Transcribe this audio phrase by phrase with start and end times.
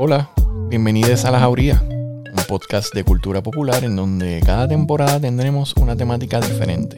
[0.00, 0.30] Hola,
[0.68, 5.96] bienvenidos a La Jauría, un podcast de cultura popular en donde cada temporada tendremos una
[5.96, 6.96] temática diferente.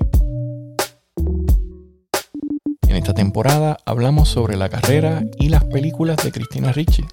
[2.89, 7.05] En esta temporada hablamos sobre la carrera y las películas de Cristina Ricci.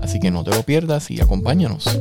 [0.00, 2.00] Así que no te lo pierdas y acompáñanos.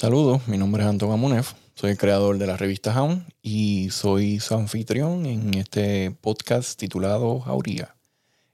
[0.00, 4.40] Saludos, mi nombre es Anton Amunef, soy el creador de la revista Hound y soy
[4.40, 7.94] su anfitrión en este podcast titulado Jauría.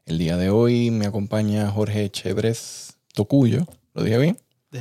[0.07, 3.65] El día de hoy me acompaña Jorge Chebres Tocuyo.
[3.95, 4.39] ¿Lo dije bien?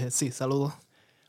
[0.10, 0.74] Sí, saludos.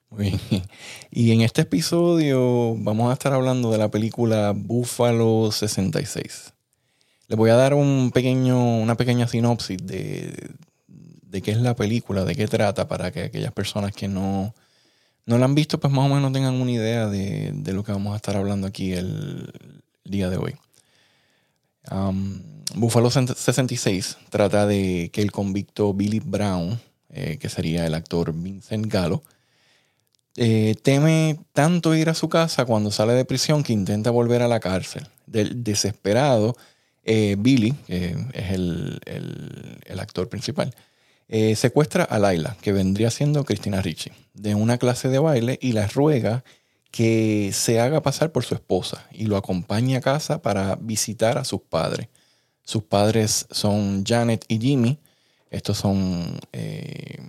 [0.08, 0.40] Muy bien.
[1.10, 6.54] Y en este episodio vamos a estar hablando de la película Búfalo 66.
[7.28, 10.48] Les voy a dar un pequeño, una pequeña sinopsis de,
[10.88, 14.54] de qué es la película, de qué trata, para que aquellas personas que no,
[15.26, 17.92] no la han visto, pues más o menos tengan una idea de, de lo que
[17.92, 19.52] vamos a estar hablando aquí el,
[20.08, 20.54] día de hoy.
[22.74, 28.86] Buffalo 66 trata de que el convicto Billy Brown, eh, que sería el actor Vincent
[28.86, 29.22] Gallo,
[30.36, 34.48] eh, teme tanto ir a su casa cuando sale de prisión que intenta volver a
[34.48, 35.06] la cárcel.
[35.26, 36.56] Del desesperado,
[37.04, 39.00] eh, Billy, que es el,
[39.98, 40.74] actor principal,
[41.28, 45.86] secuestra a Laila, que vendría siendo Cristina Ricci, de una clase de baile y la
[45.86, 46.44] ruega
[46.90, 51.44] que se haga pasar por su esposa y lo acompañe a casa para visitar a
[51.44, 52.08] sus padres.
[52.62, 54.98] Sus padres son Janet y Jimmy.
[55.50, 57.20] Estos son, eh,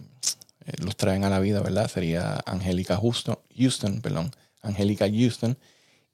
[0.79, 1.89] los traen a la vida, ¿verdad?
[1.89, 4.01] Sería Angélica Houston, Houston,
[4.61, 5.57] Angélica Houston.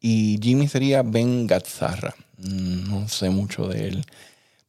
[0.02, 2.16] Y Jimmy sería Ben Gazzarra.
[2.38, 4.06] Mm, no sé mucho de él.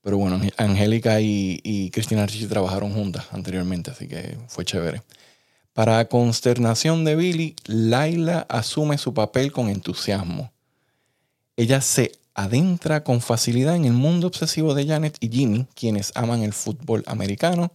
[0.04, 5.02] Pero bueno, Angélica y, y Cristina Ricci trabajaron juntas anteriormente, así que fue chévere.
[5.72, 10.52] Para consternación de Billy, Laila asume su papel con entusiasmo.
[11.56, 16.42] Ella se adentra con facilidad en el mundo obsesivo de Janet y Jimmy, quienes aman
[16.42, 17.72] el fútbol americano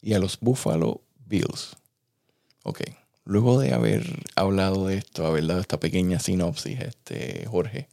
[0.00, 1.76] y a los Buffalo Bills.
[2.62, 2.82] Ok,
[3.24, 4.04] luego de haber
[4.36, 7.88] hablado de esto, haber dado esta pequeña sinopsis, este, Jorge,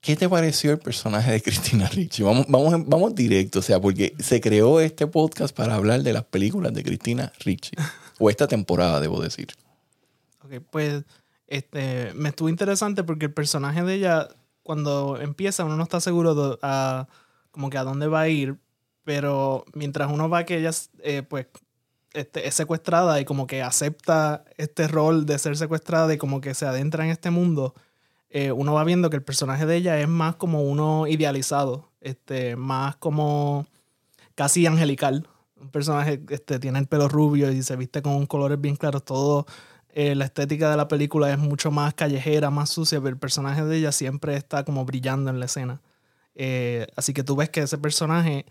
[0.00, 2.22] ¿qué te pareció el personaje de Cristina Ricci?
[2.22, 6.24] Vamos, vamos, vamos directo, o sea, porque se creó este podcast para hablar de las
[6.24, 7.72] películas de Cristina Ricci,
[8.18, 9.48] o esta temporada, debo decir.
[10.44, 11.04] Ok, pues
[11.46, 14.28] este, me estuvo interesante porque el personaje de ella,
[14.62, 17.08] cuando empieza, uno no está seguro a,
[17.50, 18.56] como que a dónde va a ir,
[19.04, 20.70] pero mientras uno va que ella
[21.02, 21.46] eh, pues
[22.12, 26.54] este, es secuestrada y como que acepta este rol de ser secuestrada y como que
[26.54, 27.74] se adentra en este mundo,
[28.30, 32.56] eh, uno va viendo que el personaje de ella es más como uno idealizado, este,
[32.56, 33.66] más como
[34.34, 35.28] casi angelical.
[35.60, 39.46] Un personaje este, tiene el pelo rubio y se viste con colores bien claros, todo
[40.00, 43.64] eh, la estética de la película es mucho más callejera, más sucia, pero el personaje
[43.64, 45.80] de ella siempre está como brillando en la escena.
[46.36, 48.46] Eh, así que tú ves que ese personaje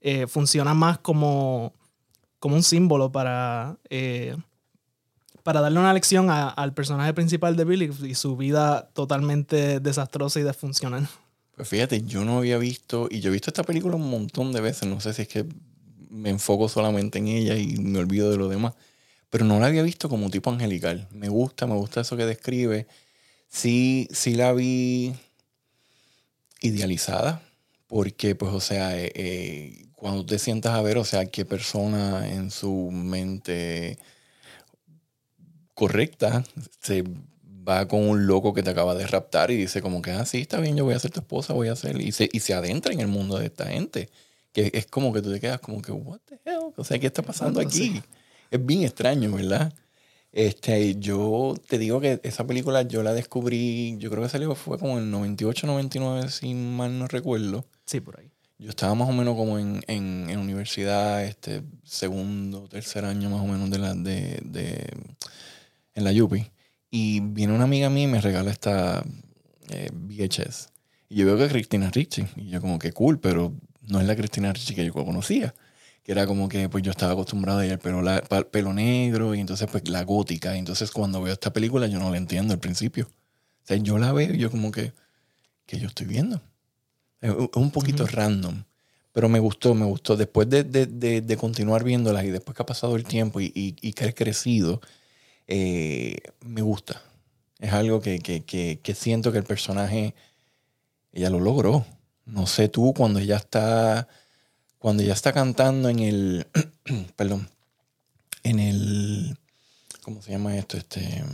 [0.00, 1.72] eh, funciona más como,
[2.38, 3.78] como un símbolo para,
[5.44, 10.42] para darle una lección al personaje principal de Billy y su vida totalmente desastrosa y
[10.42, 11.08] disfuncional.
[11.54, 14.60] Pues fíjate, yo no había visto, y yo he visto esta película un montón de
[14.60, 15.46] veces, no sé si es que
[16.10, 18.74] me enfoco solamente en ella y me olvido de lo demás
[19.34, 21.08] pero no la había visto como tipo angelical.
[21.10, 22.86] Me gusta, me gusta eso que describe.
[23.48, 25.12] Sí, sí la vi
[26.60, 27.42] idealizada,
[27.88, 32.32] porque pues, o sea, eh, eh, cuando te sientas a ver, o sea, qué persona
[32.32, 33.98] en su mente
[35.74, 36.44] correcta
[36.80, 37.04] se
[37.68, 40.40] va con un loco que te acaba de raptar y dice como que, ah, sí,
[40.40, 42.54] está bien, yo voy a ser tu esposa, voy a ser, y se, y se
[42.54, 44.10] adentra en el mundo de esta gente,
[44.52, 47.06] que es como que tú te quedas como que, what the hell, o sea, ¿qué
[47.06, 48.02] está pasando aquí?
[48.50, 49.72] es bien extraño, ¿verdad?
[50.32, 54.78] Este, yo te digo que esa película yo la descubrí, yo creo que salió fue
[54.78, 57.64] como en 98, 99, si mal no recuerdo.
[57.84, 58.30] Sí, por ahí.
[58.58, 63.46] Yo estaba más o menos como en, en, universidad, este, segundo, tercer año más o
[63.46, 64.88] menos de la, de, de
[65.94, 66.50] en la Yupi.
[66.90, 69.04] Y viene una amiga mía y me regala esta
[69.70, 70.68] eh, VHS.
[71.08, 72.26] Y yo veo que es Cristina Ricci.
[72.36, 73.52] Y yo como que cool, pero
[73.88, 75.54] no es la Cristina Ricci que yo conocía
[76.04, 79.40] que era como que pues yo estaba acostumbrado a ir pelo, la, pelo negro y
[79.40, 80.54] entonces pues la gótica.
[80.54, 83.06] Y entonces cuando veo esta película yo no la entiendo al principio.
[83.06, 84.92] O sea, yo la veo y yo como que,
[85.64, 86.42] que yo estoy viendo.
[87.22, 88.64] Es un poquito random.
[89.12, 90.16] Pero me gustó, me gustó.
[90.16, 93.92] Después de, de, de, continuar viéndolas y después que ha pasado el tiempo y, y,
[93.92, 94.82] que he crecido,
[95.46, 97.02] eh, me gusta.
[97.58, 100.14] Es algo que, que, que, siento que el personaje,
[101.12, 101.86] ella lo logró.
[102.26, 104.08] No sé tú, cuando ella está
[104.78, 106.46] cuando ella está cantando en el,
[107.16, 107.48] perdón,
[108.42, 109.38] en el,
[110.02, 110.76] ¿cómo se llama esto?
[110.76, 111.24] Este,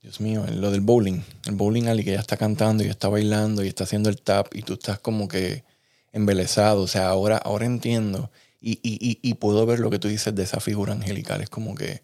[0.00, 3.64] Dios mío, lo del bowling, el bowling alley que ella está cantando y está bailando
[3.64, 5.64] y está haciendo el tap y tú estás como que
[6.12, 10.32] embelesado, o sea, ahora, ahora entiendo y, y, y, puedo ver lo que tú dices
[10.34, 12.02] de esa figura angelical, es como que,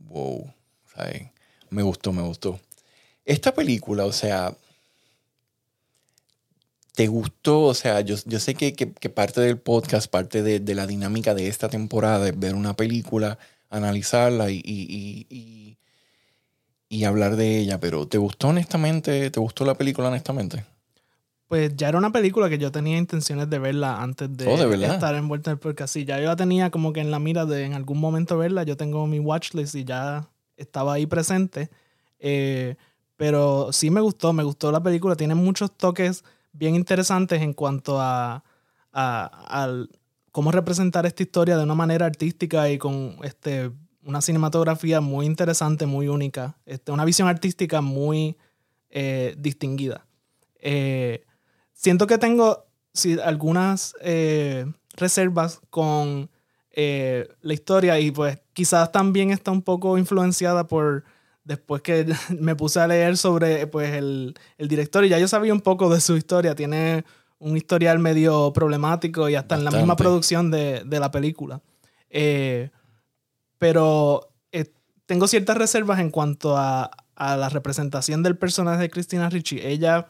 [0.00, 0.52] wow,
[0.94, 1.28] ¿sabes?
[1.70, 2.60] me gustó, me gustó.
[3.24, 4.54] Esta película, o sea,
[6.94, 7.62] ¿Te gustó?
[7.62, 11.34] O sea, yo, yo sé que, que, parte del podcast, parte de, de, la dinámica
[11.34, 13.38] de esta temporada es ver una película,
[13.70, 15.78] analizarla y, y, y,
[16.88, 19.30] y, hablar de ella, pero ¿te gustó honestamente?
[19.30, 20.64] ¿Te gustó la película honestamente?
[21.50, 25.16] Pues ya era una película que yo tenía intenciones de verla antes de, oh, estar
[25.16, 25.92] envuelta en el podcast.
[25.92, 28.62] Sí, ya yo la tenía como que en la mira de en algún momento verla.
[28.62, 31.68] Yo tengo mi watchlist y ya estaba ahí presente.
[32.20, 32.76] Eh,
[33.16, 35.16] pero sí me gustó, me gustó la película.
[35.16, 38.44] Tiene muchos toques bien interesantes en cuanto a,
[40.30, 43.72] cómo representar esta historia de una manera artística y con este,
[44.04, 48.36] una cinematografía muy interesante, muy única, este, una visión artística muy
[48.88, 50.06] eh, distinguida.
[50.60, 51.24] Eh,
[51.80, 52.66] siento que tengo
[53.24, 54.66] algunas eh,
[54.96, 56.30] reservas con
[56.72, 61.04] la historia y pues quizás también está un poco influenciada por
[61.44, 62.06] después que
[62.38, 66.00] me puse a leer sobre pues, el, director y ya yo sabía un poco de
[66.00, 67.04] su historia, tiene
[67.38, 71.62] un historial medio problemático y hasta en la misma producción de, la película.
[72.10, 72.70] Eh,
[73.58, 74.70] pero eh,
[75.06, 79.60] tengo ciertas reservas en cuanto a, la representación del personaje de Christina Ricci.
[79.62, 80.08] Ella,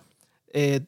[0.53, 0.87] eh,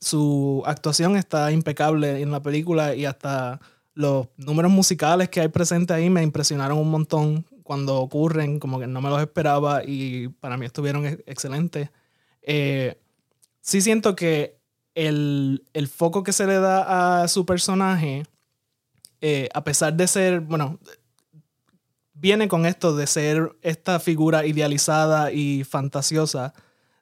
[0.00, 3.60] su actuación está impecable en la película y hasta
[3.94, 8.86] los números musicales que hay presentes ahí me impresionaron un montón cuando ocurren, como que
[8.86, 11.90] no me los esperaba y para mí estuvieron excelentes.
[12.42, 12.96] Eh,
[13.60, 14.58] sí siento que
[14.94, 15.62] el,
[15.92, 18.24] foco que se le da a su personaje,
[19.20, 20.78] eh, a pesar de ser, bueno,
[22.14, 26.54] viene con esto de ser esta figura idealizada y fantasiosa,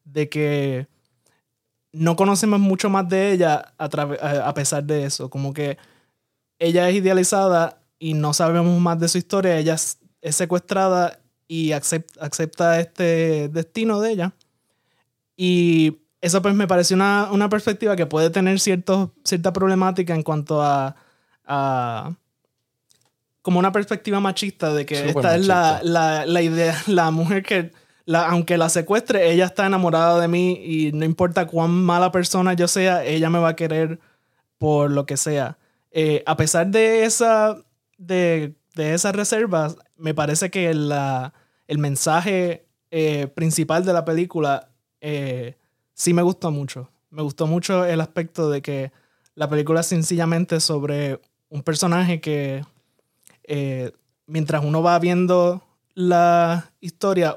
[0.05, 0.89] de que
[1.95, 5.79] no conocemos mucho más de ella a, a pesar de eso, como que
[6.59, 12.81] ella es idealizada y no sabemos más de su historia, ella es secuestrada y acepta,
[12.81, 14.33] este destino de ella.
[15.37, 20.97] Y eso pues me parece una, perspectiva que puede tener cierta problemática en cuanto a,
[23.43, 27.73] como una perspectiva machista de que esta es la, idea, la mujer que,
[28.07, 32.53] la, aunque la secuestre, ella está enamorada de mí y no importa cuán mala persona
[32.55, 33.99] yo sea, ella me va a querer
[34.59, 35.59] por lo que sea.
[35.91, 37.57] Eh, a pesar de esa,
[37.99, 44.71] de, de esas reservas, me parece que el mensaje eh, principal de la película
[45.01, 45.57] eh,
[45.95, 46.91] sí me gustó mucho.
[47.11, 48.93] Me gustó mucho el aspecto de que
[49.35, 52.65] la película es sencillamente sobre un personaje que
[54.27, 55.63] mientras uno va viendo
[55.95, 57.37] la historia,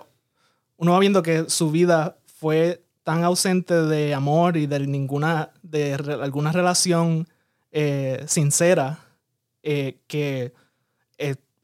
[0.77, 5.93] uno va viendo que su vida fue tan ausente de amor y de ninguna, de
[5.93, 7.27] alguna relación
[8.25, 8.99] sincera
[9.61, 10.53] que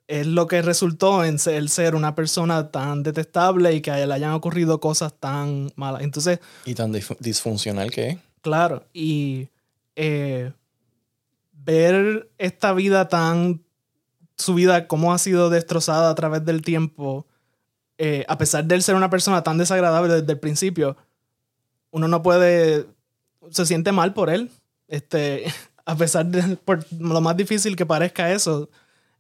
[0.08, 4.34] es lo que resultó en ser, ser una persona tan detestable y que le hayan
[4.34, 6.04] ocurrido cosas tan malas.
[6.04, 6.40] Entonces...
[6.66, 8.18] Y tan disfuncional que es.
[8.42, 9.48] Claro, y
[9.96, 10.52] eh,
[11.54, 13.64] ver esta vida tan...
[14.36, 17.26] su vida cómo ha sido destrozada a través del tiempo,
[17.98, 20.98] eh, a pesar de ser una persona tan desagradable desde el principio,
[21.92, 22.88] uno no puede...
[23.52, 24.52] se siente mal por él.
[24.88, 25.46] Este,
[25.86, 28.70] a pesar de por lo más difícil que parezca eso,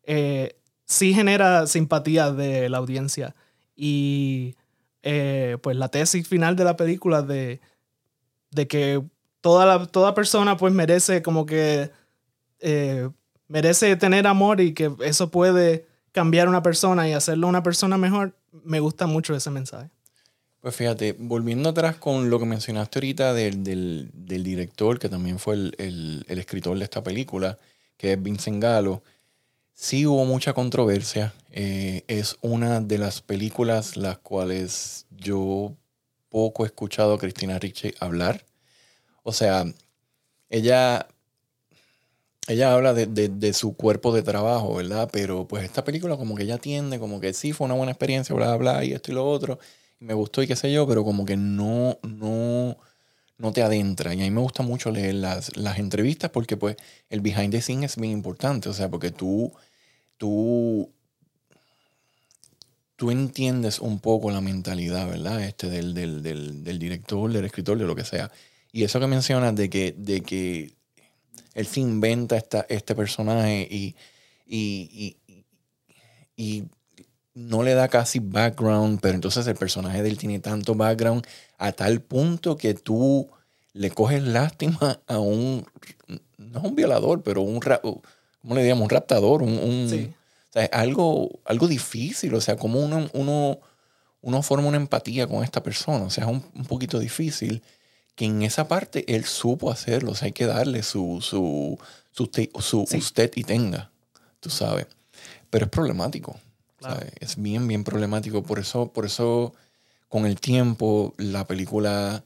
[0.04, 3.36] eh, sí genera simpatía de la audiencia.
[3.76, 4.56] Y
[5.04, 7.62] eh, pues la tesis final de la película de,
[8.52, 9.04] de que
[9.42, 11.92] toda, la, toda persona pues merece como que
[13.48, 17.98] merece tener amor y que eso puede cambiar a una persona y hacerlo una persona
[17.98, 19.90] mejor, me gusta mucho ese mensaje.
[20.60, 25.38] Pues fíjate, volviendo atrás con lo que mencionaste ahorita del, del, del director, que también
[25.38, 27.60] fue el, el, escritor de esta película,
[27.98, 29.04] que es Vincent Gallo,
[29.74, 31.34] Sí hubo mucha controversia.
[31.52, 35.76] Eh, es una de las películas las cuales yo
[36.30, 38.46] poco he escuchado a Cristina Ricci hablar.
[39.24, 39.66] O sea,
[40.50, 41.08] ella,
[42.48, 45.10] ella habla de, su cuerpo de trabajo, ¿verdad?
[45.12, 48.36] Pero pues esta película como que ella tiende, como que sí fue una buena experiencia,
[48.36, 49.60] bla, bla, y esto y lo otro.
[50.00, 52.78] Y me gustó y qué sé yo, pero como que no, no,
[53.38, 54.14] no te adentra.
[54.14, 56.76] Y a mí me gusta mucho leer las, las entrevistas porque pues
[57.10, 58.68] el behind the scenes es bien importante.
[58.68, 59.54] O sea, porque tú,
[60.18, 60.92] tú,
[62.98, 65.44] tú entiendes un poco la mentalidad, ¿verdad?
[65.44, 68.32] Este del, del, del, director, del escritor, de lo que sea.
[68.74, 70.74] Y eso que mencionas de que, de que
[71.54, 73.96] él se inventa esta, este personaje y,
[74.46, 75.42] y, y,
[76.36, 76.64] y
[77.34, 81.26] no le da casi background, pero entonces el personaje de él tiene tanto background
[81.58, 83.30] a tal punto que tú
[83.74, 85.66] le coges lástima a un,
[86.38, 88.84] no un violador, pero un, ¿cómo le digamos?
[88.84, 90.14] Un raptador, un, un
[90.50, 93.60] o sea, algo, algo difícil, o sea, como uno, uno,
[94.22, 97.64] uno forma una empatía con esta persona, o sea, es un, un, poquito difícil
[98.16, 101.80] que en esa parte él supo hacerlo, o sea, hay que darle su, su,
[102.12, 102.30] su,
[102.60, 103.92] su usted y tenga,
[104.40, 104.88] tú sabes,
[105.50, 106.40] pero es problemático.
[107.20, 108.44] Es bien, bien problemático.
[108.44, 109.54] Por eso, por eso,
[110.10, 112.24] con el tiempo, la película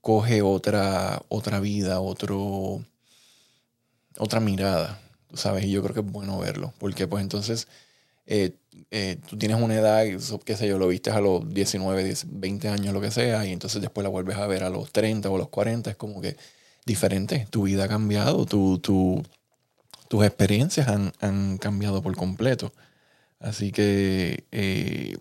[0.00, 2.84] coge otra, otra vida, otro,
[4.18, 5.00] otra mirada.
[5.28, 6.72] Tú sabes, y yo creo que es bueno verlo.
[6.78, 7.68] Porque, pues entonces,
[8.26, 8.52] eh,
[8.90, 10.04] eh, tú tienes una edad,
[10.44, 13.80] qué sé yo, lo viste a los 19, 20 años, lo que sea, y entonces
[13.80, 15.90] después la vuelves a ver a los 30 o a los 40.
[15.90, 16.36] Es como que
[16.86, 17.46] diferente.
[17.50, 19.22] Tu vida ha cambiado, tu, tu,
[20.08, 22.72] tus experiencias han, han cambiado por completo.
[23.38, 25.16] Así que, eh,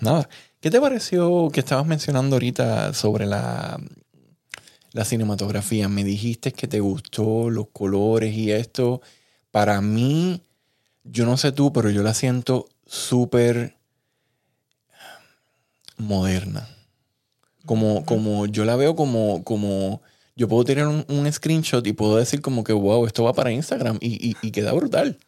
[0.00, 0.28] nada,
[0.60, 3.80] ¿qué te pareció que estabas mencionando ahorita sobre la,
[4.92, 5.88] la cinematografía?
[5.88, 9.02] Me dijiste que te gustó los colores y esto.
[9.50, 10.42] Para mí,
[11.10, 13.76] yo no sé tú, pero yo la siento súper
[15.96, 16.68] moderna.
[17.66, 20.00] Como, como yo la veo como, como
[20.36, 23.98] yo puedo tener un, screenshot y puedo decir como que, wow, esto va para Instagram
[24.00, 25.18] y, y queda brutal.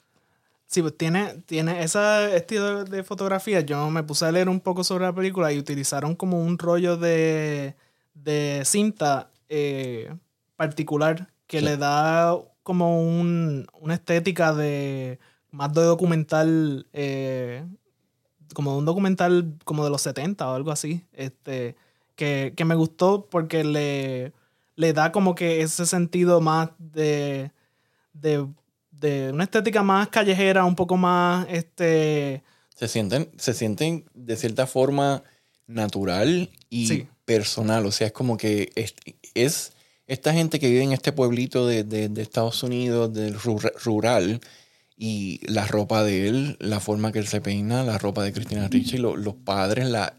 [0.71, 3.61] Sí, pues tiene, tiene ese estilo de fotografía.
[3.61, 6.97] Yo me puse a leer un poco sobre la película y utilizaron como un rollo
[6.97, 7.75] de,
[8.15, 10.15] de cinta eh,
[10.55, 15.19] particular que le da como un, una estética de
[15.51, 17.65] más de documental, eh,
[18.55, 21.77] como un documental como de los 70 o algo así, este,
[22.17, 24.33] que, que me gustó porque le,
[24.77, 27.53] le da como que ese sentido más de,
[28.13, 28.47] de
[29.01, 32.43] de una estética más callejera, un poco más este
[32.75, 35.23] se sienten se sienten de cierta forma
[35.67, 38.73] natural y personal, o sea, es como que
[39.35, 39.73] es,
[40.07, 43.37] esta gente que vive en este pueblito de, de, Estados Unidos, del
[43.85, 44.41] rural,
[45.03, 48.69] y la ropa de él, la forma que él se peina, la ropa de Cristina
[48.69, 50.15] Ricci, los padres, la,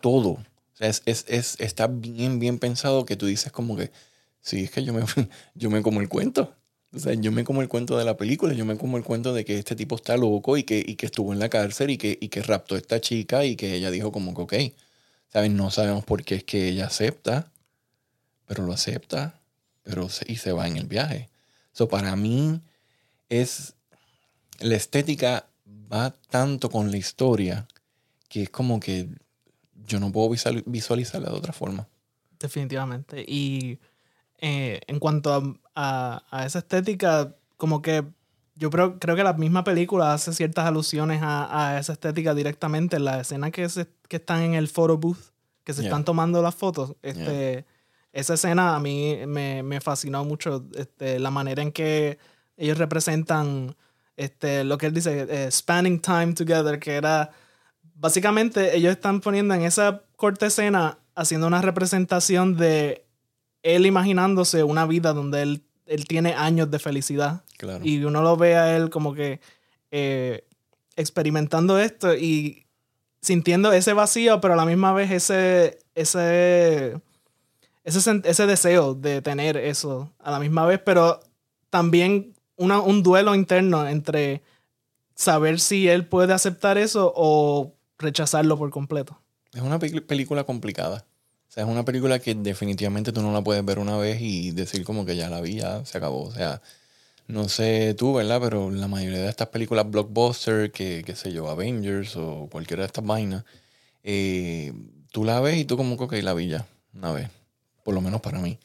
[0.00, 0.30] todo.
[0.30, 3.92] O sea, es, es, es, está bien, bien pensado que tú dices como que,
[4.40, 5.04] sí, es que yo me,
[5.54, 6.56] yo me como el cuento.
[6.94, 9.34] O sea, yo me como el cuento de la película, yo me como el cuento
[9.34, 11.98] de que este tipo está loco y que, y que estuvo en la cárcel y
[11.98, 14.74] que, y que raptó a esta chica y que ella dijo como que, ok,
[15.30, 15.54] ¿saben?
[15.54, 17.52] No sabemos por qué es que ella acepta,
[18.46, 19.42] pero lo acepta,
[19.82, 21.28] pero y se va en el viaje.
[21.72, 22.62] So, para mí
[23.28, 23.74] es,
[24.60, 25.46] la estética
[25.92, 27.66] va tanto con la historia
[28.28, 29.08] que es como que
[29.86, 30.30] yo no puedo
[30.66, 31.86] visualizarla de otra forma.
[32.38, 33.24] Definitivamente.
[33.26, 33.78] Y
[34.38, 38.04] eh, en cuanto a, esa estética, como que
[38.56, 42.96] yo creo, creo que la misma película hace ciertas alusiones a, esa estética directamente.
[42.96, 45.32] En la escena que, se, que están en el photo booth,
[45.64, 47.64] que se están tomando las fotos, este,
[48.12, 50.64] esa escena a mí me, fascinó mucho.
[50.74, 52.18] Este, la manera en que
[52.56, 53.76] ellos representan
[54.16, 57.30] este, lo que él dice, eh, spanning time together, que era
[57.94, 63.06] básicamente ellos están poniendo en esa corta escena haciendo una representación de
[63.62, 67.44] él imaginándose una vida donde él, él tiene años de felicidad.
[67.82, 69.40] Y uno lo ve a él como que
[69.90, 70.44] eh,
[70.96, 72.66] experimentando esto y
[73.22, 77.00] sintiendo ese vacío, pero a la misma vez ese, ese,
[77.84, 81.20] ese, ese deseo de tener eso a la misma vez, pero
[81.70, 84.42] también un duelo interno entre
[85.14, 89.18] saber si él puede aceptar eso o rechazarlo por completo.
[89.52, 91.04] Es una película complicada
[91.54, 94.84] sea, es una película que definitivamente tú no la puedes ver una vez y decir
[94.84, 96.24] como que ya la vi, ya se acabó.
[96.24, 96.60] O sea,
[97.28, 98.40] no sé tú, ¿verdad?
[98.42, 102.88] Pero la mayoría de estas películas blockbuster, que, qué sé yo, Avengers o cualquiera de
[102.88, 103.44] estas vainas,
[104.02, 104.72] eh,
[105.12, 107.30] tú la ves y tú como que, ok, la vi ya, una vez.
[107.84, 108.58] Por lo menos para mí.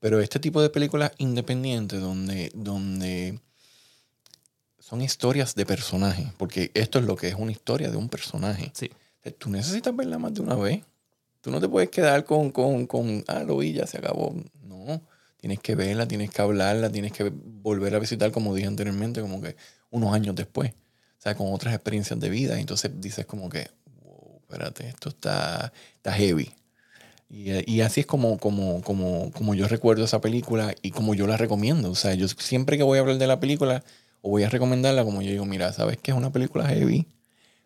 [0.00, 3.38] Pero este tipo de películas independientes donde, donde
[4.78, 8.72] son historias de personajes, porque esto es lo que es una historia de un personaje.
[8.74, 8.90] Sí.
[9.38, 10.82] Tú necesitas verla más de una vez.
[11.42, 14.34] Tú no te puedes quedar con, con, con ah, lo vi, ya se acabó.
[14.62, 15.02] No,
[15.36, 19.40] tienes que verla, tienes que hablarla, tienes que volver a visitar, como dije anteriormente, como
[19.40, 19.54] que
[19.90, 20.72] unos años después.
[20.72, 22.58] O sea, con otras experiencias de vida.
[22.58, 23.70] Entonces dices como que,
[24.02, 26.50] wow, espérate, esto está, está heavy.
[27.30, 31.28] Y, y, así es como, como, como, como yo recuerdo esa película y como yo
[31.28, 31.90] la recomiendo.
[31.90, 33.84] O sea, yo siempre que voy a hablar de la película
[34.20, 37.06] o voy a recomendarla, como yo digo, mira, ¿sabes que es una película heavy?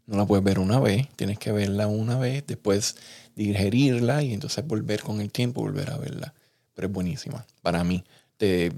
[0.06, 2.96] No la puedes ver una vez, tienes que verla una vez, después
[3.36, 6.34] digerirla y entonces volver con el tiempo, volver a verla.
[6.74, 8.04] Pero es buenísima para mí.
[8.36, 8.70] Te,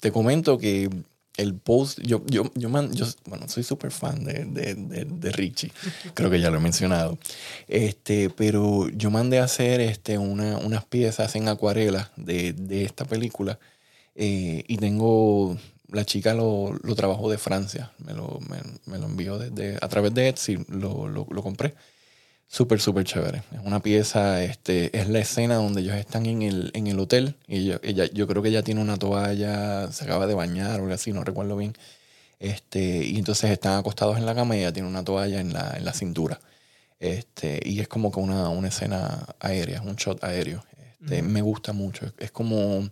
[0.00, 0.90] te comento que
[1.36, 5.72] el post, yo, yo, yo, man, yo bueno, soy súper fan de, de, de, Richie,
[6.14, 7.18] creo que ya lo he mencionado,
[7.68, 13.58] este, pero yo mandé a hacer este, una, unas piezas en acuarela de, esta película
[14.14, 15.56] eh, y tengo,
[15.88, 18.38] la chica lo, lo trabajó de Francia, me lo,
[18.86, 19.38] me, lo envió
[19.80, 21.74] a través de Etsy, lo, lo compré.
[22.52, 23.42] Súper, súper chévere.
[23.50, 27.34] Es una pieza, este, es la escena donde ellos están en el, en el hotel
[27.48, 30.82] y ella, ella, yo creo que ella tiene una toalla, se acaba de bañar o
[30.82, 31.72] algo así, no recuerdo bien.
[32.40, 35.78] Este, y entonces están acostados en la cama y ella tiene una toalla en la,
[35.78, 36.40] en la cintura.
[37.00, 40.62] Este, y es como que una, una escena aérea, un shot aéreo.
[41.00, 42.04] Este, Me gusta mucho.
[42.04, 42.86] Es, es, como.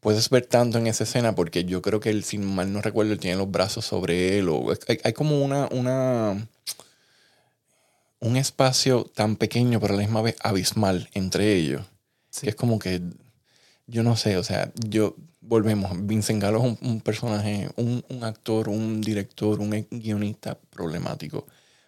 [0.00, 3.12] Puedes ver tanto en esa escena porque yo creo que él, si mal no recuerdo,
[3.12, 4.48] él tiene los brazos sobre él.
[4.48, 5.68] O, hay, hay como una.
[5.70, 6.48] una
[8.20, 11.86] un espacio tan pequeño, pero a la misma vez abismal entre ellos.
[12.30, 12.42] Sí.
[12.42, 13.00] Que es como que,
[13.86, 18.24] yo no sé, o sea, yo, volvemos, Vincent Gallo es un, un personaje, un, un,
[18.24, 21.46] actor, un director, un guionista problemático.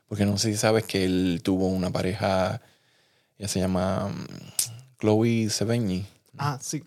[0.08, 2.60] Porque no sé si sabes que él tuvo una pareja,
[3.38, 4.26] ya se llama um,
[4.98, 6.04] Chloe Sevigny.
[6.36, 6.82] Ah, sí.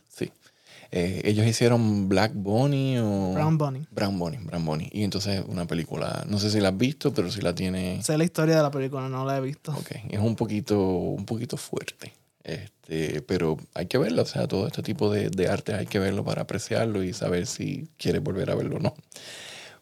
[0.96, 3.34] Eh, ellos hicieron Black Bunny o...
[3.34, 3.88] Brown Bunny.
[3.90, 4.90] Brown Bunny, Brown Bunny.
[4.92, 8.04] Y entonces una película, no sé si la has visto, pero si la tiene...
[8.04, 9.72] Sé la historia de la película, no la he visto.
[9.72, 12.14] Ok, es un poquito, un poquito fuerte.
[12.44, 15.98] Este, pero hay que verlo, o sea, todo este tipo de, de arte hay que
[15.98, 18.94] verlo para apreciarlo y saber si quieres volver a verlo o no.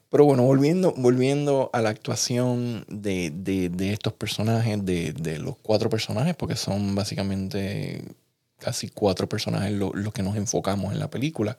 [0.09, 5.57] Pero bueno, volviendo, volviendo a la actuación de, de, de estos personajes, de, de, los
[5.57, 8.01] cuatro personajes, porque son básicamente
[8.61, 11.57] casi cuatro personajes los lo que nos enfocamos en la película.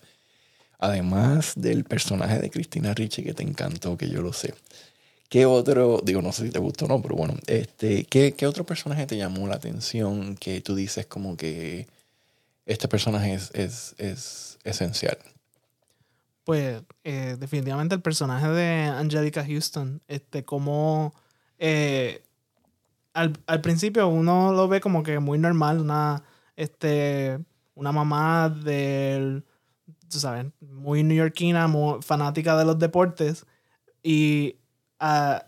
[0.78, 4.54] Además del personaje de Cristina Ricci que te encantó, que yo lo sé.
[5.28, 8.47] ¿Qué otro, digo, no sé si te gustó o no, pero bueno, este, ¿qué, ¿qué,
[8.47, 11.87] otro personaje te llamó la atención que tú dices como que
[12.66, 15.18] este personaje es, es, es esencial?
[16.44, 21.14] Pues eh, definitivamente el personaje de Angelica Houston, este, como
[21.59, 22.23] eh,
[23.14, 26.24] al, al principio uno lo ve como que muy normal, una
[26.62, 27.40] este,
[27.75, 29.44] una mamá del,
[30.09, 33.46] tú sabes, muy neoyorquina, muy fanática de los deportes.
[34.03, 34.57] Y
[35.01, 35.38] uh,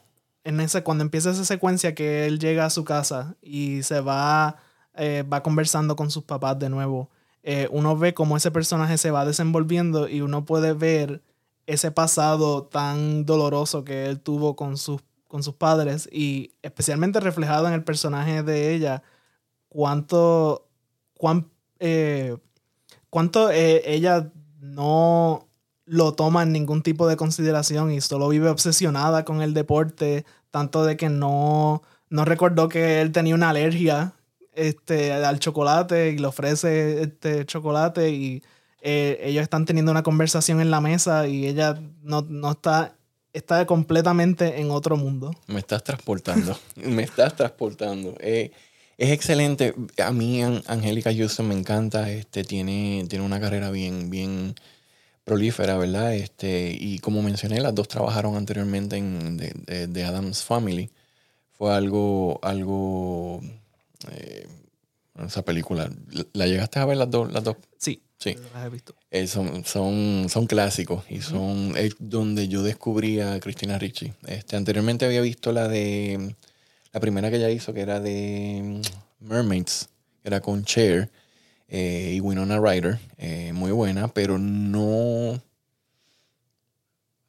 [0.45, 4.57] en cuando empieza esa secuencia que él llega a su casa y se va,
[4.95, 7.11] eh, va conversando con sus papás de nuevo,
[7.43, 11.23] eh, uno ve cómo ese personaje se va desenvolviendo y uno puede ver
[11.67, 17.69] ese pasado tan doloroso que él tuvo con sus, con sus padres y especialmente reflejado
[17.69, 19.03] en el personaje de ella,
[19.69, 20.64] cuánto
[21.25, 22.37] cuán, eh,
[23.09, 25.49] cuánto eh, ella no
[25.87, 30.85] lo toma en ningún tipo de consideración y solo vive obsesionada con el deporte, tanto
[30.85, 34.13] de que no, no recordó que él tenía una alergia
[34.53, 38.43] este, al chocolate y le ofrece este chocolate y
[38.83, 42.97] eh, ellos están teniendo una conversación en la mesa y ella no, no está
[43.33, 45.35] está completamente en otro mundo.
[45.47, 48.15] Me estás transportando, me estás transportando.
[48.21, 48.53] Eh,
[48.99, 49.75] es excelente.
[50.03, 52.11] A mí, Angélica Houston me encanta.
[52.11, 54.55] Este, tiene, tiene una carrera bien, bien
[55.25, 56.15] prolífera, ¿verdad?
[56.15, 60.91] Este, y como mencioné, las dos trabajaron anteriormente en The, The Adams Family.
[61.53, 63.41] Fue algo, algo.
[64.11, 64.47] Eh,
[65.25, 65.91] esa película.
[66.33, 67.33] ¿La llegaste a ver las dos?
[67.33, 67.57] Las dos?
[67.79, 68.03] Sí.
[68.19, 68.37] Sí.
[68.55, 68.95] Las he visto.
[69.11, 74.13] Eh, son, son, son clásicos y son es donde yo descubrí a Cristina Ricci.
[74.27, 76.35] Este, anteriormente había visto la de
[76.95, 78.81] la primera que ella hizo, que era de
[79.19, 79.89] Mermaids,
[80.23, 81.11] que era con Cher
[81.69, 85.43] eh, y Winona Ryder, eh, muy buena, pero no,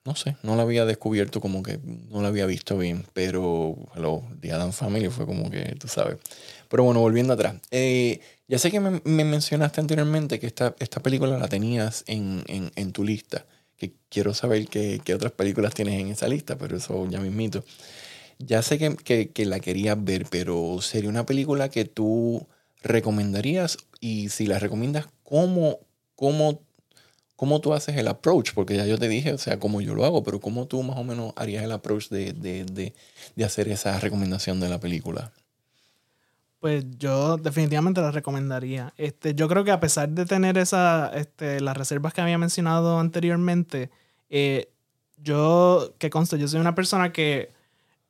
[0.05, 4.21] no sé, no la había descubierto como que no la había visto bien, pero hello,
[4.39, 6.17] The Adam Family fue como que, tú sabes.
[6.69, 7.55] Pero bueno, volviendo atrás.
[7.71, 12.43] Eh, ya sé que me, me, mencionaste anteriormente que esta, esta película la tenías en,
[12.47, 13.47] en, en tu lista,
[13.77, 17.63] que quiero saber qué, qué otras películas tienes en esa lista, pero eso ya mismito.
[18.39, 22.47] Ya sé que, que, que, la querías ver, pero sería una película que tú
[22.83, 25.79] recomendarías y si la recomiendas, ¿cómo,
[26.15, 26.61] cómo,
[27.35, 28.53] cómo tú haces el approach?
[28.53, 30.97] Porque ya yo te dije, o sea, cómo yo lo hago, pero ¿cómo tú más
[30.97, 32.93] o menos harías el approach de, de, de,
[33.35, 35.31] de hacer esa recomendación de la película?
[36.59, 38.91] Pues yo definitivamente la recomendaría.
[38.97, 42.99] Este, yo creo que a pesar de tener esa, este, las reservas que había mencionado
[42.99, 43.91] anteriormente,
[44.31, 44.69] eh,
[45.17, 47.51] yo, que conste, yo soy una persona que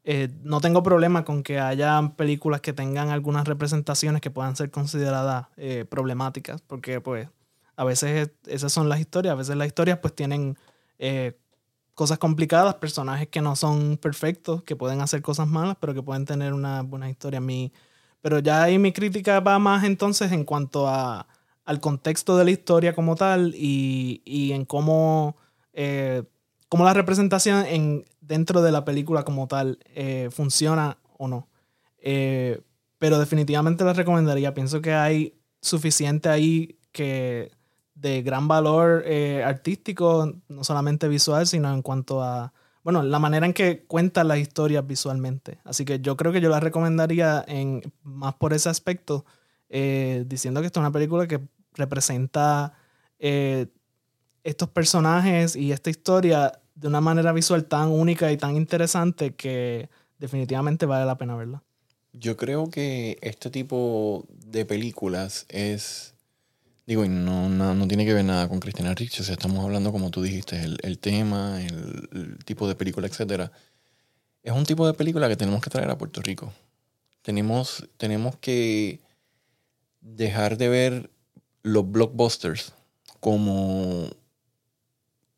[0.07, 4.69] eh, no tengo problema con que haya películas que tengan algunas representaciones que puedan ser
[4.69, 7.27] consideradas eh, problemáticas, porque pues
[7.75, 10.59] a veces esas son las historias, a veces las historias pues tienen
[10.99, 11.35] eh,
[11.95, 16.25] cosas complicadas, personajes que no son perfectos, que pueden hacer cosas malas, pero que pueden
[16.25, 17.41] tener una buena historia.
[17.41, 17.73] Mi,
[18.21, 21.25] pero ya ahí mi crítica va más entonces en cuanto a,
[21.65, 25.35] al contexto de la historia como tal y, y en cómo
[26.75, 31.47] cómo la representación en, dentro de la película como tal eh, funciona o no.
[31.99, 32.59] Eh,
[32.97, 34.53] pero definitivamente la recomendaría.
[34.53, 37.53] Pienso que hay suficiente ahí que
[37.93, 42.51] de gran valor eh, artístico, no solamente visual, sino en cuanto a,
[42.83, 45.59] bueno, la manera en que cuenta las historias visualmente.
[45.63, 49.23] Así que yo creo que yo la recomendaría en, más por ese aspecto,
[49.69, 51.39] diciendo que esta es una película que
[51.73, 52.73] representa
[53.17, 59.89] estos personajes y esta historia de una manera visual tan única y tan interesante que
[60.19, 61.63] definitivamente vale la pena verla.
[62.13, 66.13] Yo creo que este tipo de películas es.
[66.85, 69.21] Digo, y no, no, no tiene que ver nada con Cristina Ricci.
[69.21, 73.51] O estamos hablando, como tú dijiste, el, el tema, el, tipo de película, etcétera.
[74.43, 76.53] Es un tipo de película que tenemos que traer a Puerto Rico.
[77.23, 79.01] Tenemos, tenemos que
[79.99, 81.09] dejar de ver
[81.63, 82.73] los blockbusters
[83.19, 84.07] como,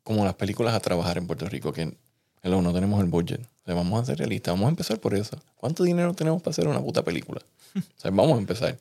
[0.08, 1.94] como las películas a trabajar en Puerto Rico, que
[2.42, 3.40] hello, no tenemos el budget.
[3.42, 5.36] O sea, vamos a ser realistas, vamos a empezar por eso.
[5.56, 7.42] ¿Cuánto dinero tenemos para hacer una puta película?
[7.76, 8.78] O sea, vamos a empezar.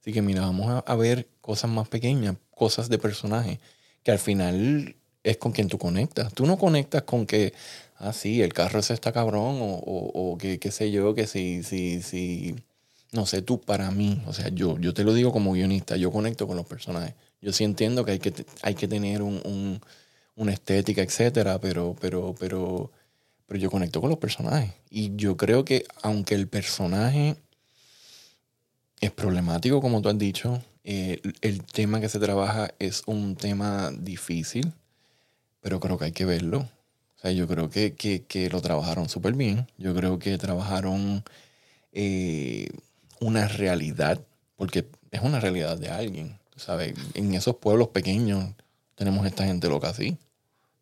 [0.00, 3.60] Así que mira, vamos a, a ver cosas más pequeñas, cosas de personaje,
[4.02, 6.32] que al final es con quien tú conectas.
[6.34, 7.52] Tú no conectas con que,
[7.98, 11.26] ah, sí, el carro ese está cabrón, o, o, o que qué sé yo, que
[11.28, 12.56] si, si, si,
[13.12, 16.10] no sé, tú para mí, o sea, yo, yo te lo digo como guionista, yo
[16.10, 17.14] conecto con los personajes.
[17.40, 19.80] Yo sí entiendo que hay que, hay que tener un, un-
[20.36, 22.90] una estética, etcétera, pero, pero, pero,
[23.46, 24.72] pero yo conecto con los personajes.
[24.90, 27.36] Y yo creo que aunque el personaje
[29.00, 33.90] es problemático, como tú has dicho, eh, el tema que se trabaja es un tema
[33.98, 34.72] difícil,
[35.60, 36.60] pero creo que hay que verlo.
[37.16, 39.66] O sea, yo creo que, que, que lo trabajaron súper bien.
[39.78, 41.24] Yo creo que trabajaron
[41.92, 42.68] eh,
[43.20, 44.20] una realidad,
[44.56, 46.38] porque es una realidad de alguien.
[46.56, 46.94] ¿Sabes?
[47.14, 48.54] En esos pueblos pequeños
[48.94, 50.16] tenemos esta gente loca así.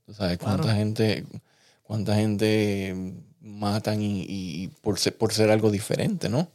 [0.07, 0.79] ¿Tú ¿Sabes cuánta Claro.
[0.79, 1.25] gente,
[1.83, 2.95] cuánta gente
[3.41, 6.41] matan y, por, ser, por ser algo diferente, ¿no?
[6.41, 6.49] O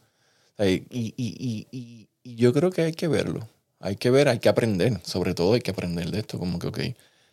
[0.58, 3.48] sea, y, y- y- yo creo que hay que verlo.
[3.80, 5.00] Hay que ver, hay que aprender.
[5.04, 6.38] Sobre todo hay que aprender de esto.
[6.38, 6.80] Como que, ok,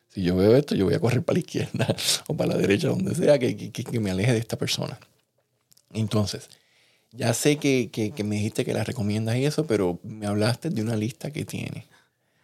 [0.09, 1.95] si yo veo esto, yo voy a correr para la izquierda
[2.29, 4.99] o para la derecha, donde sea, que, que- que me aleje de esta persona.
[5.93, 6.49] Entonces,
[7.13, 10.71] ya sé que, que- que me dijiste que la recomiendas y eso, pero me hablaste
[10.71, 11.87] de una lista que tiene.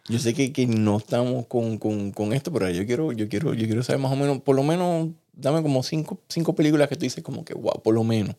[0.09, 3.53] Yo sé que, que no estamos con, con- con esto, pero yo quiero, yo, quiero,
[3.53, 6.95] yo quiero saber más o menos, por lo menos, dame como cinco, cinco películas que
[6.95, 8.35] tú dices como que, wow, por lo menos.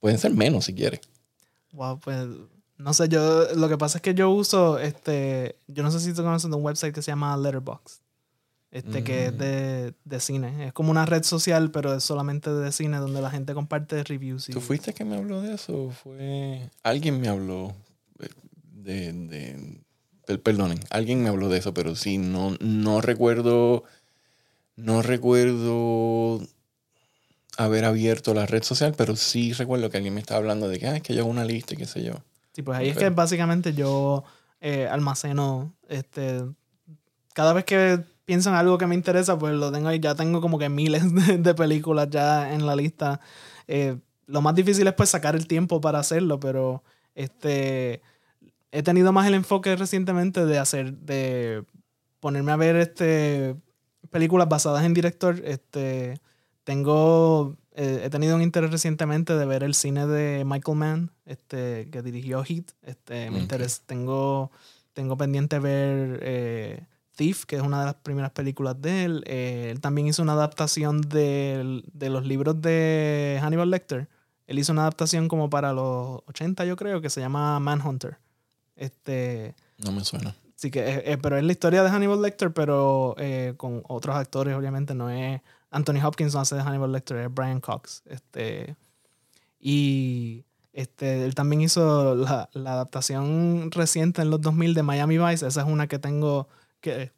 [0.00, 1.00] Pueden ser menos si quieres.
[1.72, 2.26] Wow, pues
[2.78, 6.12] no sé, yo lo que pasa es que yo uso este, yo no sé si
[6.12, 8.00] tú conoces de un website que se llama Letterboxd.
[8.72, 9.36] Este que es Mm.
[9.38, 10.66] de, de cine.
[10.66, 14.48] Es como una red social, pero es solamente de cine donde la gente comparte reviews.
[14.48, 15.90] y- ¿Tú fuiste que me habló de eso?
[16.02, 16.68] Fue...
[16.82, 17.72] Alguien me habló
[18.18, 18.28] eh,
[18.72, 19.12] de...
[19.12, 19.83] de-
[20.26, 23.84] Perdonen, alguien me habló de eso, pero sí, no, no recuerdo...
[24.76, 26.40] No recuerdo
[27.56, 30.88] haber abierto la red social, pero sí recuerdo que alguien me estaba hablando de que,
[30.88, 32.14] ah, es que yo hago una lista y qué sé yo.
[32.52, 34.24] Sí, pues ahí es que básicamente yo
[34.60, 36.42] eh, almaceno, este,
[37.34, 40.40] cada vez que pienso en algo que me interesa, pues lo tengo ahí, ya tengo
[40.40, 43.20] como que miles de, de películas ya en la lista.
[43.68, 46.82] Eh, lo más difícil es pues sacar el tiempo para hacerlo, pero
[47.14, 48.02] este,
[48.76, 51.64] he tenido más el enfoque recientemente de hacer, de
[52.20, 53.54] ponerme a ver este,
[54.10, 56.18] películas basadas en director, este,
[56.64, 61.88] tengo, eh, he tenido un interés recientemente de ver el cine de Michael Mann, este,
[61.90, 62.72] que dirigió Heat.
[62.82, 64.50] Este, me interesa, tengo,
[64.92, 66.84] tengo pendiente ver eh,
[67.16, 69.24] Thief, que es una de las primeras películas de él.
[69.26, 74.08] Eh, él también hizo una adaptación del- de, los libros de Hannibal Lecter.
[74.48, 78.18] Él hizo una adaptación como para los 80, yo creo, que se llama Manhunter.
[78.76, 80.34] Este, No me suena.
[80.56, 84.16] Sí, que eh, eh, pero es la historia de Hannibal Lecter, pero eh, con otros
[84.16, 84.94] actores, obviamente.
[84.94, 88.02] No es Anthony Hopkins, no hace de Hannibal Lecter, es Brian Cox.
[88.06, 88.76] Este,
[89.60, 95.46] y este, él también hizo la, la adaptación reciente en los 2000 de Miami Vice.
[95.46, 96.48] Esa es una que tengo
[96.80, 97.12] que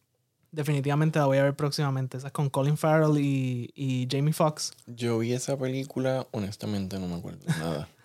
[0.57, 2.17] definitivamente la voy a ver próximamente.
[2.17, 4.73] Esa es con Colin Farrell y, y Jamie Foxx.
[4.87, 7.89] Yo vi esa película, honestamente no me acuerdo nada.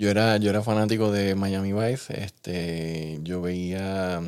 [0.00, 2.18] Yo era, yo era fanático de Miami Vice.
[2.24, 4.22] Este, yo veía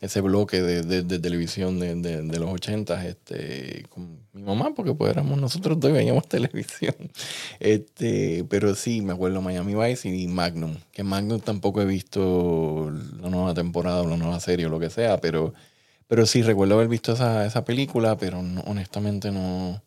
[0.00, 5.12] ese bloque de, de- televisión de, de- los ochentas este, con mi mamá, porque pues
[5.12, 6.96] éramos nosotros dos veíamos televisión.
[7.60, 10.78] Este, pero sí, me acuerdo Miami Vice y Magnum.
[10.90, 15.18] Que Magnum tampoco he visto la nueva temporada la nueva serie o lo que sea,
[15.20, 15.54] pero,
[16.08, 19.80] pero sí recuerdo haber visto esa, esa película, pero honestamente no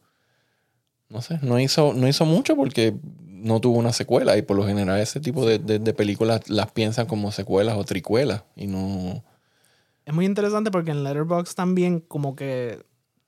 [1.10, 2.94] no sé, no hizo, no hizo mucho porque
[3.38, 7.06] no tuvo una secuela y por lo general ese tipo de, de- películas las piensan
[7.08, 9.24] como secuelas o tricuelas y no...
[10.06, 12.84] Es muy interesante porque en Letterboxd también como que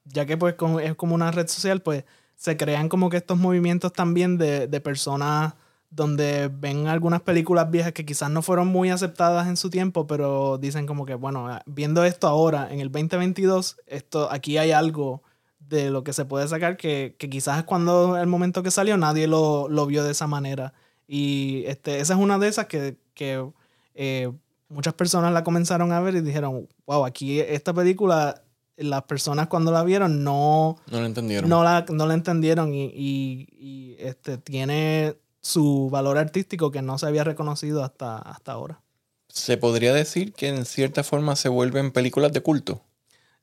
[0.05, 3.91] ya que pues es como una red social, pues se crean como que estos movimientos
[3.93, 5.53] también de, de personas
[5.89, 10.57] donde ven algunas películas viejas que quizás no fueron muy aceptadas en su tiempo, pero
[10.57, 15.23] dicen como que, bueno, viendo esto ahora, en el 2022, esto, aquí hay algo
[15.69, 19.27] de lo que se puede sacar que, que quizás cuando el momento que salió nadie
[19.27, 20.73] lo, lo vio de esa manera.
[21.07, 23.47] Y este, esa es una de esas que, que
[23.95, 24.31] eh,
[24.67, 28.43] muchas personas la comenzaron a ver y dijeron, wow, aquí esta película,
[28.77, 31.49] las personas cuando la vieron no, No lo entendieron.
[31.49, 36.97] no la, no la entendieron y, y- y, este, tiene su valor artístico que no
[36.97, 38.81] se había reconocido hasta, hasta ahora.
[39.27, 42.81] Se podría decir que en cierta forma se vuelven películas de culto.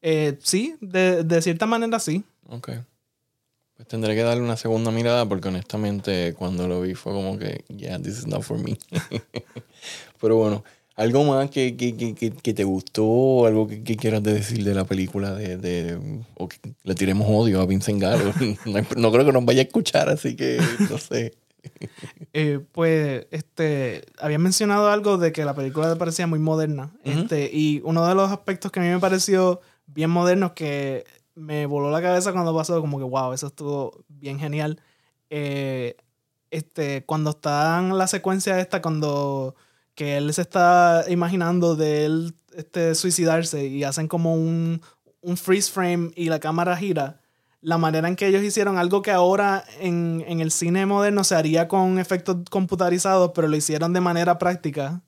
[0.02, 2.22] Eh, sí, de, de cierta manera sí.
[2.48, 2.70] Ok.
[3.76, 7.64] Pues tendré que darle una segunda mirada porque honestamente cuando lo vi fue como que,
[7.68, 8.78] yeah, this is not for me.
[10.20, 10.64] Pero bueno,
[10.96, 15.34] algo más que, que, que, que- te gustó, algo que, quieras decir de la película
[15.34, 15.98] de, de
[16.36, 18.32] o que le tiremos odio a Vincent Gallo.
[18.64, 20.58] no, no creo que nos vaya a escuchar, así que
[20.90, 21.34] no sé.
[22.32, 26.92] Eh, pues, este, había mencionado algo de que la película parecía muy moderna.
[27.04, 27.20] Ujú.
[27.20, 31.66] este, y uno de los aspectos que a mí me pareció bien moderno, que me
[31.66, 34.80] voló la cabeza cuando pasó, como que, wow, eso estuvo bien genial.
[35.30, 35.96] Eh,
[36.50, 39.56] este, cuando está en la secuencia esta, cuando
[39.94, 44.82] que él se está imaginando de él este, suicidarse y hacen como un,
[45.22, 47.20] un freeze frame y la cámara gira
[47.66, 51.34] la manera en que ellos hicieron algo que ahora en, en el cine moderno se
[51.34, 55.02] haría con efectos computarizados, pero lo hicieron de manera práctica,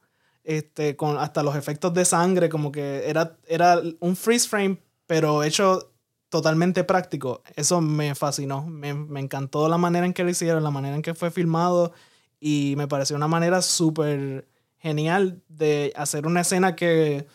[0.48, 5.42] este, con hasta los efectos de sangre, como que era, era un freeze frame, pero
[5.42, 5.92] hecho
[6.30, 7.42] totalmente práctico.
[7.54, 11.02] Eso me fascinó, me, me encantó la manera en que lo hicieron, la manera en
[11.02, 11.92] que fue filmado
[12.40, 17.26] y me pareció una manera súper genial de hacer una escena que,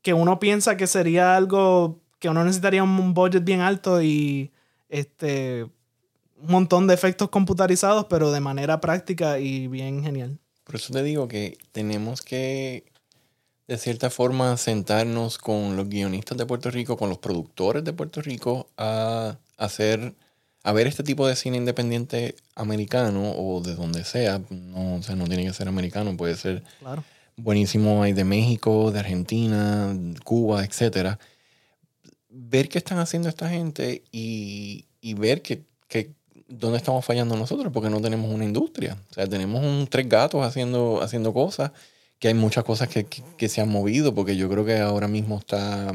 [0.00, 4.52] que uno piensa que sería algo que uno necesitaría un budget bien alto y
[4.88, 10.38] este un montón de efectos computarizados, pero de manera práctica y bien genial.
[10.64, 12.84] Por eso te digo que tenemos que,
[13.68, 18.22] de cierta forma, sentarnos con los guionistas de Puerto Rico, con los productores de Puerto
[18.22, 20.14] Rico, a hacer,
[20.62, 24.40] a ver este tipo de cine independiente americano o de donde sea.
[24.50, 27.04] No, o sea, no tiene que ser americano, puede ser Claro.
[27.36, 28.02] buenísimo.
[28.02, 31.18] Hay de México, de Argentina, Cuba, etcétera.
[32.28, 36.10] Ver qué están haciendo esta gente y, y ver que, que
[36.48, 38.96] dónde estamos fallando nosotros, porque no tenemos una industria.
[39.10, 41.70] O sea, tenemos un tres gatos haciendo, haciendo cosas,
[42.18, 45.08] que hay muchas cosas que, que, que se han movido, porque yo creo que ahora
[45.08, 45.94] mismo está...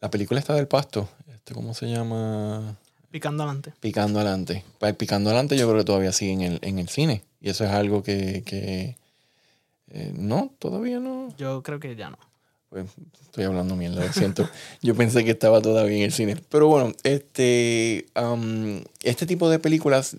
[0.00, 1.08] La película está del pasto.
[1.32, 2.76] Este, ¿Cómo se llama?
[3.10, 3.72] Picando adelante.
[3.80, 4.64] Picando adelante.
[4.78, 7.22] Pa- Picando adelante yo creo que todavía sigue en el, en el cine.
[7.40, 8.42] Y eso es algo que...
[8.44, 8.96] que
[9.92, 11.34] eh, no, todavía no.
[11.36, 12.18] Yo creo que ya no.
[12.70, 12.86] Pues
[13.20, 14.48] estoy hablando mierda, lo siento.
[14.80, 16.36] Yo pensé que estaba todavía en el cine.
[16.48, 20.16] Pero bueno, este, am, este tipo de películas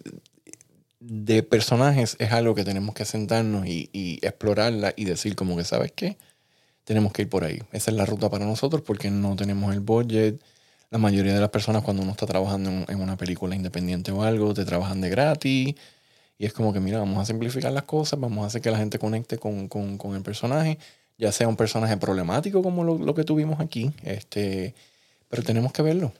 [1.00, 5.64] de personajes es algo que tenemos que sentarnos y, y explorarla y decir como que,
[5.64, 6.18] ¿sabes qué?
[6.84, 7.62] Tenemos que ir por ahí.
[7.72, 10.42] Esa es la ruta para nosotros porque no tenemos el budget.
[10.90, 14.54] La mayoría de las personas cuando uno está trabajando en, una película independiente o algo,
[14.54, 15.76] te trabajan de gratis.
[16.38, 18.78] Y es como que, mira, vamos a simplificar las cosas, vamos a hacer que la
[18.78, 20.80] gente conecte con, con, con el personaje
[21.22, 24.74] ya sea un personaje problemático como lo, lo que tuvimos aquí, este,
[25.30, 26.12] pero tenemos que verlo.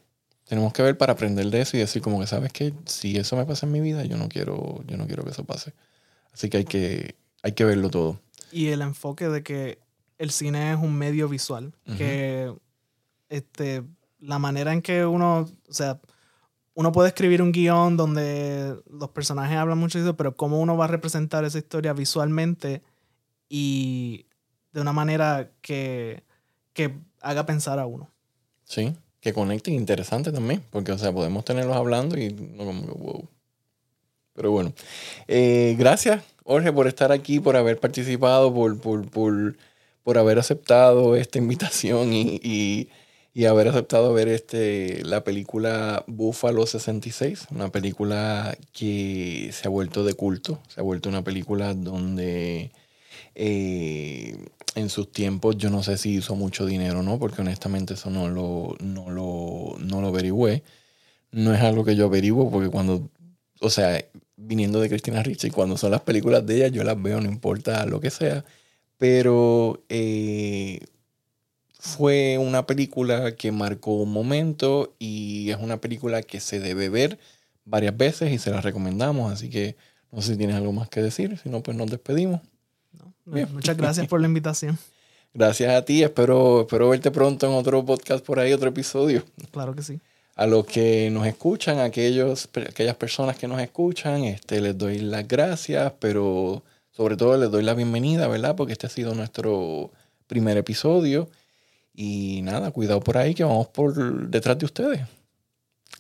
[0.48, 3.36] Tenemos que ver para aprender de eso y decir como que sabes que si eso
[3.36, 5.74] me pasa en mi vida, yo no quiero, yo no quiero que eso pase.
[6.32, 8.20] Así que hay que, hay que verlo todo.
[8.52, 9.80] Y el enfoque de que
[10.20, 11.74] el cine es un medio visual.
[11.88, 11.98] Ujú.
[11.98, 12.54] Que
[13.30, 13.82] este,
[14.20, 16.00] la manera en que uno, o sea,
[16.76, 20.78] uno puede escribir un guion donde los personajes hablan mucho de eso, pero cómo uno
[20.78, 22.84] va a representar esa historia visualmente
[23.50, 24.28] y
[24.74, 26.24] de una manera que,
[26.74, 28.10] que haga pensar a uno.
[28.64, 32.36] Sí, que conecten interesante también, porque o sea, podemos tenerlos hablando y.
[34.34, 34.74] Pero bueno,
[35.28, 39.56] eh, gracias Jorge por estar aquí, por haber participado, por, por, por,
[40.04, 42.90] por haber aceptado esta invitación y, y,
[43.34, 50.04] y haber aceptado ver este, la película Búfalo 66, una película que se ha vuelto
[50.04, 52.72] de culto, se ha vuelto una película donde
[53.36, 54.38] eh,
[54.76, 58.10] en sus tiempos yo no sé si hizo mucho dinero o no, porque honestamente eso
[58.10, 60.64] no lo, no lo, no lo averigüé.
[61.32, 63.10] No es algo que yo averiguo porque cuando,
[63.62, 64.04] o sea,
[64.38, 67.86] viniendo de Cristina Ricci, cuando son las películas de ella, yo las veo, no importa
[67.86, 68.44] lo que sea.
[68.98, 70.80] Pero eh,
[71.80, 77.20] fue una película que marcó un momento y es una película que se debe ver
[77.66, 79.32] varias veces y se la recomendamos.
[79.32, 79.76] Así que
[80.12, 82.42] no sé si tienes algo más que decir, si no, pues nos despedimos.
[83.26, 84.78] Muchas gracias por la invitación.
[85.34, 89.24] Gracias a ti, espero, espero verte pronto en otro podcast por ahí, otro episodio.
[89.52, 90.02] Claro que sí.
[90.36, 95.00] a los que nos escuchan, a aquellos, aquellas personas que nos escuchan, este, les doy
[95.00, 98.58] las gracias, pero sobre todo les doy la bienvenida, ¿verdad?
[98.58, 99.92] Porque este ha sido nuestro
[100.28, 101.30] primer episodio.
[101.94, 105.02] Y nada, cuidado por ahí que vamos por detrás de ustedes.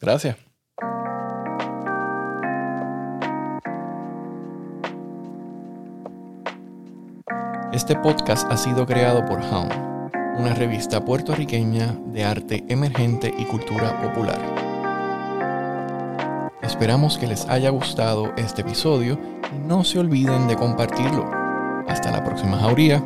[0.01, 0.35] Gracias.
[7.91, 9.73] Este podcast ha sido creado por Hound,
[10.37, 14.39] una revista puertorriqueña de arte emergente y cultura popular.
[16.61, 19.19] Esperamos que les haya gustado este episodio
[19.53, 21.29] y no se olviden de compartirlo.
[21.85, 23.05] Hasta la próxima jauría.